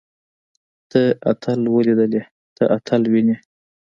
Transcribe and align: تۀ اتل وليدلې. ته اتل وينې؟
تۀ 0.89 1.01
اتل 1.31 1.61
وليدلې. 1.73 2.21
ته 2.55 2.63
اتل 2.75 3.01
وينې؟ 3.11 3.35